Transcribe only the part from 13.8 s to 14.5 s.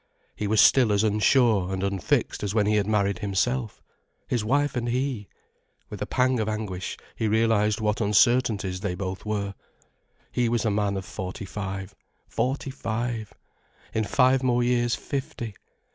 In five